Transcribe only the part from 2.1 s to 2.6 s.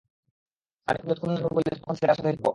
সাথেই থাকো।